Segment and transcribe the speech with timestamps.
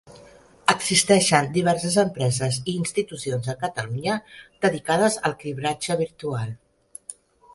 [0.71, 4.15] Existeixen diverses empreses i institucions a Catalunya
[4.67, 6.57] dedicades al cribratge virtual.